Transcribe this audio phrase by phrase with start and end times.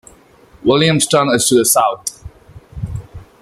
[0.65, 2.25] Williamston is to the south.